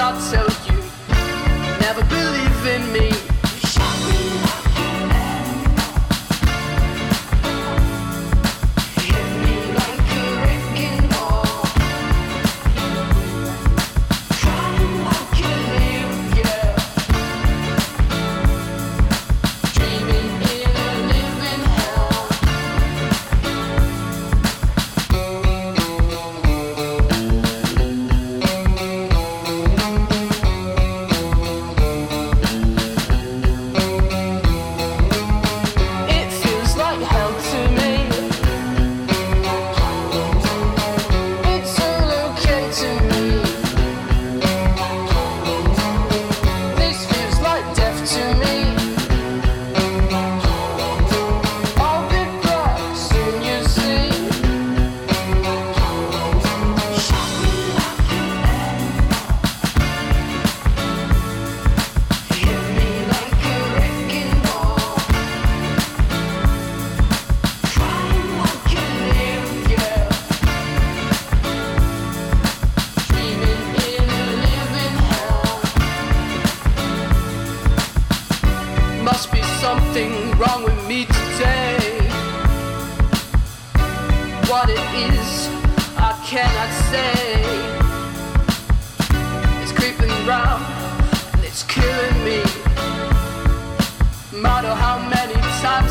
[0.00, 0.59] not so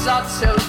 [0.10, 0.69] times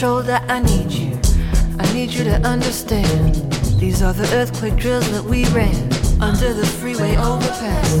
[0.00, 1.20] shoulder, I need you.
[1.78, 3.34] I need you to understand.
[3.78, 5.76] These are the earthquake drills that we ran
[6.22, 7.98] under the freeway overpass.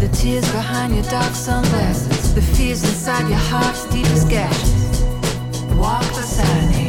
[0.00, 5.02] The tears behind your dark sunglasses, the fears inside your heart's deepest gashes.
[5.78, 6.79] Walk beside me.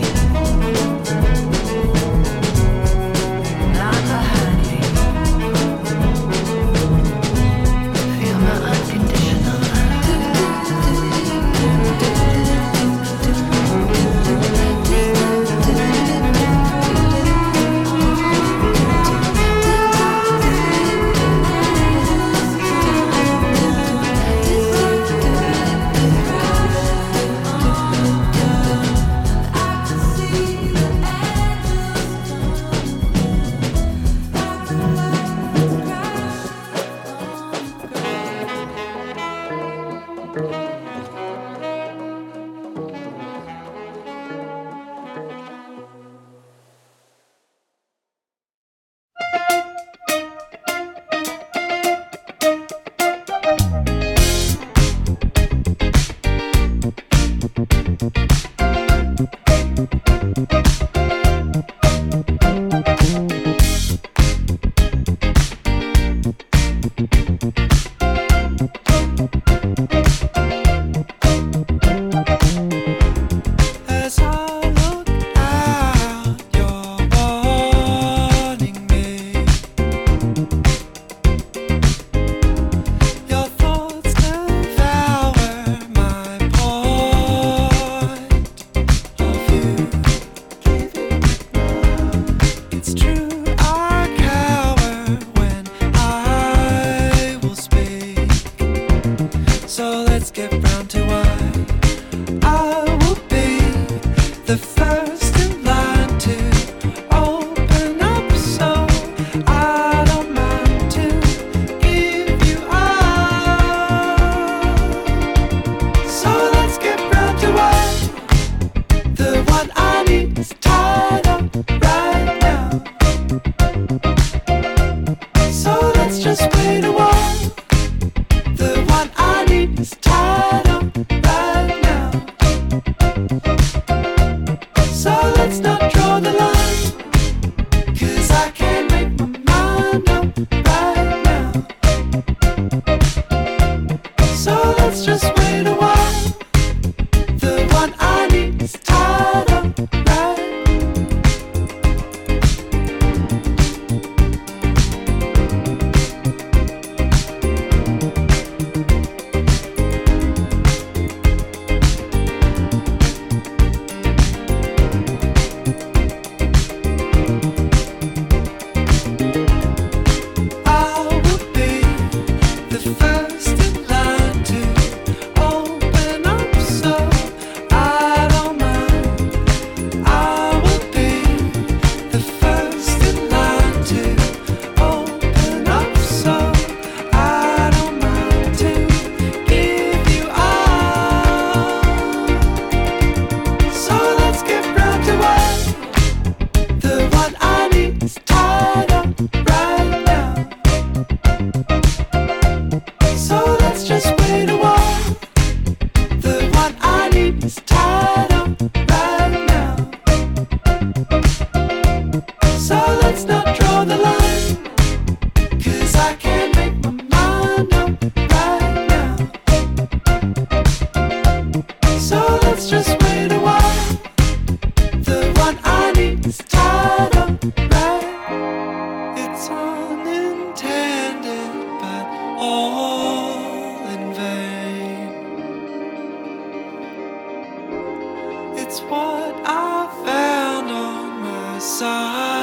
[242.02, 242.41] What's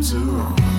[0.00, 0.69] comes along.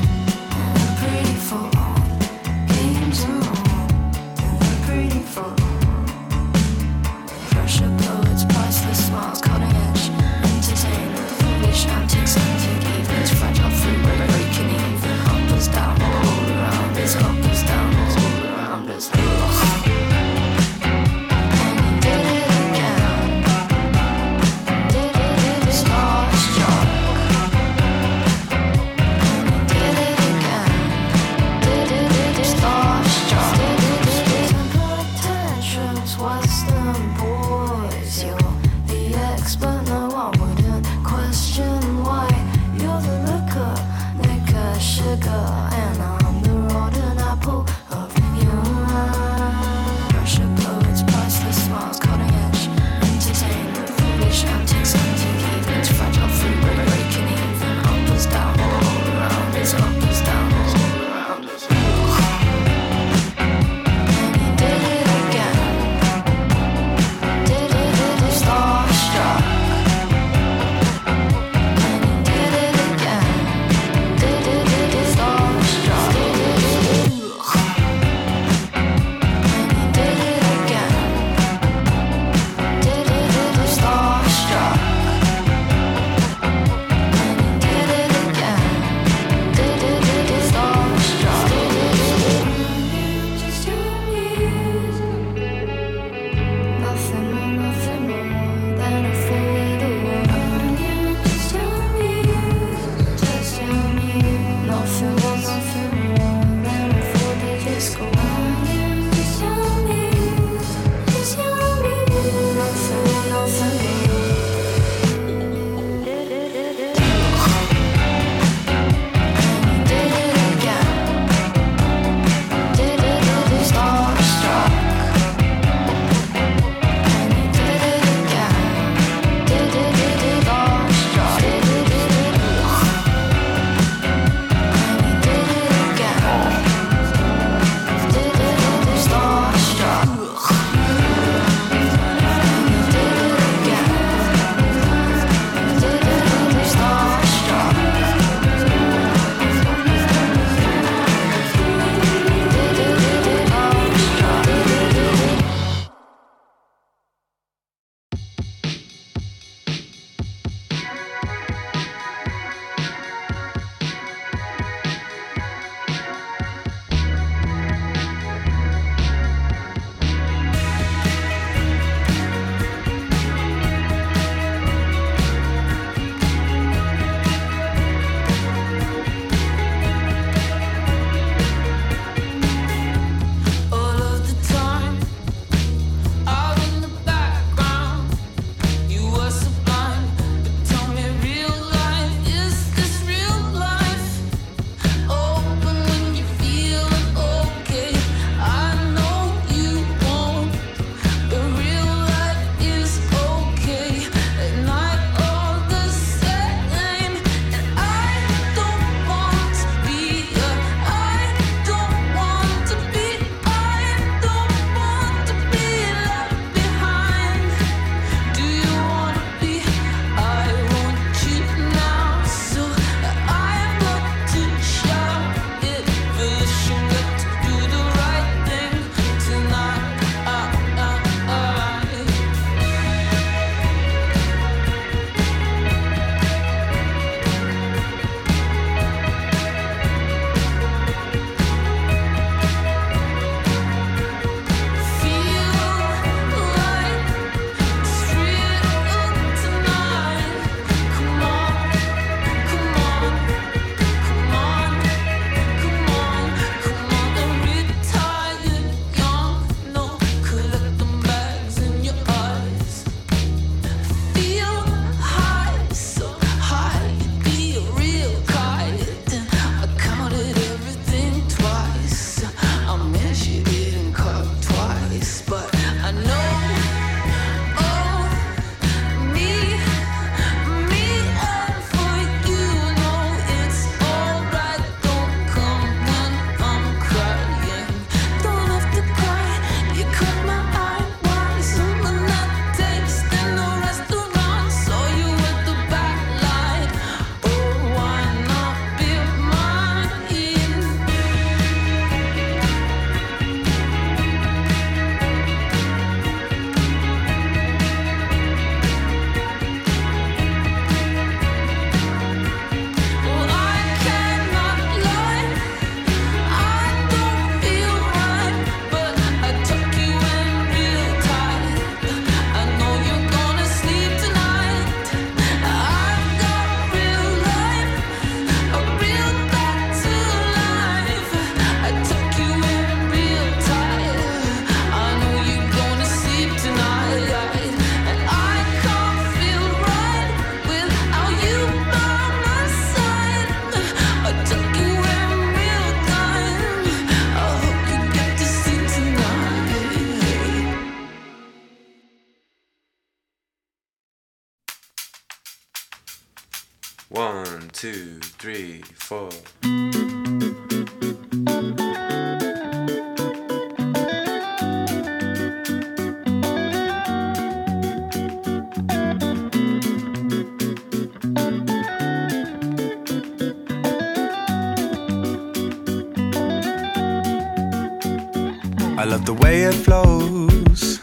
[378.82, 380.80] I love the way it flows.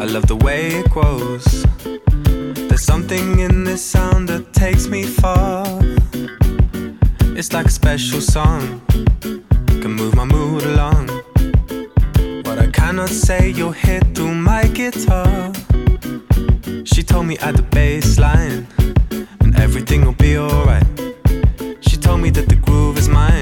[0.00, 1.44] I love the way it grows.
[2.68, 5.81] There's something in this sound that takes me far.
[7.34, 8.82] It's like a special song,
[9.80, 11.06] can move my mood along.
[12.44, 15.52] but I cannot say, you'll hear through my guitar.
[16.84, 18.66] She told me at the bass line,
[19.40, 20.86] and everything will be alright.
[21.80, 23.41] She told me that the groove is mine.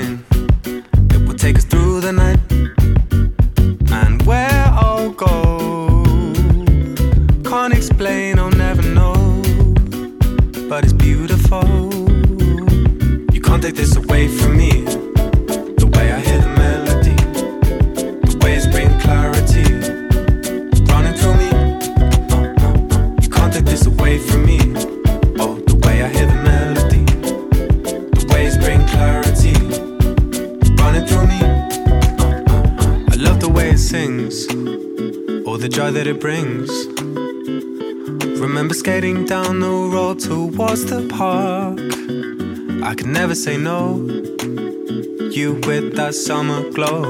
[46.27, 47.03] summer glow.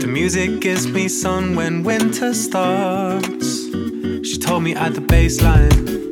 [0.00, 3.70] The music gives me sun when winter starts.
[4.26, 6.11] She told me at the baseline.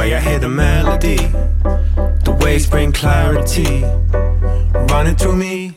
[0.00, 1.18] way I hear the melody,
[2.24, 3.84] the waves bring clarity
[4.90, 5.69] running through me.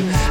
[0.00, 0.29] Mm-hmm.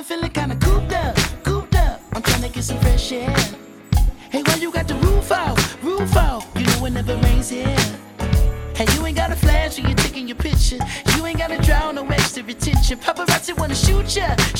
[0.00, 2.00] Been feeling kinda cooped up, cooped up.
[2.14, 3.36] I'm trying to get some fresh air.
[4.30, 6.44] Hey, why you got the roof out, roof out?
[6.56, 7.76] You know it never rains here.
[8.74, 10.78] Hey, you ain't got a flash when you're taking your picture.
[11.14, 12.98] You ain't gotta draw no extra attention.
[12.98, 14.59] Paparazzi wanna shoot ya, shoot ya.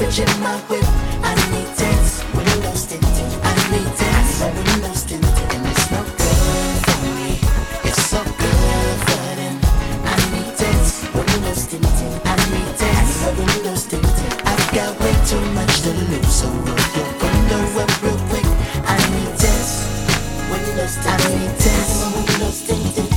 [0.00, 0.84] Bitch in my whip.
[1.22, 3.04] I need tents, windows tint.
[3.44, 5.24] I need tents, windows tint.
[5.52, 7.30] And it's no good for me.
[7.84, 9.56] It's so good for them.
[10.08, 11.84] I need tents, windows tint.
[12.24, 14.08] I need tents, windows tint.
[14.48, 16.48] I've got way too much to lose, so
[16.96, 18.48] your window up real quick.
[18.88, 19.72] I need tents,
[20.48, 21.12] windows tint.
[21.12, 23.10] I need tents, windows tinted.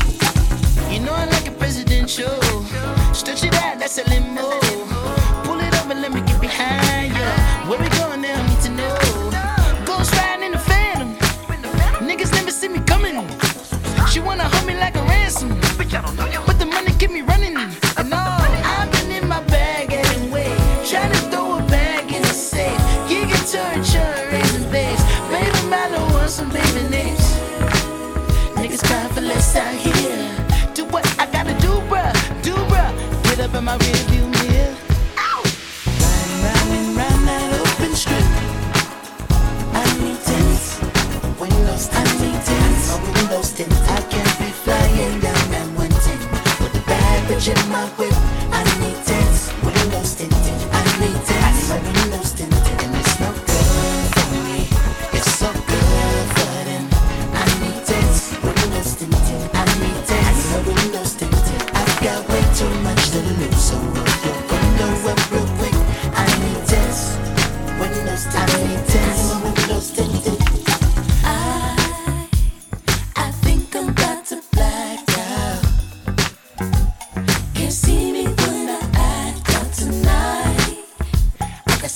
[0.92, 2.36] You know I like a presidential.
[3.14, 4.23] Stretch it out, that's a limo.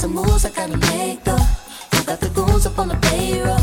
[0.08, 1.46] the moves I gotta make though.
[1.94, 3.57] I got the goons up on the payroll.